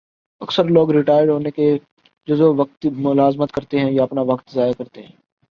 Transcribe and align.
اکثر 0.41 0.63
لوگ 0.63 0.91
ریٹائر 0.91 1.29
ہونے 1.29 1.51
کے 1.51 1.71
بعد 1.71 1.89
جزوقتی 2.27 2.89
ملازمت 2.89 3.51
کرتے 3.51 3.79
ہیں 3.79 3.91
یا 3.91 4.03
اپنا 4.03 4.21
وقت 4.21 4.53
ضائع 4.53 4.73
کرتے 4.77 5.01
ہیں 5.01 5.15